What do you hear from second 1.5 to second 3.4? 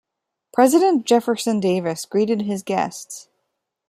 Davis greeted his guests.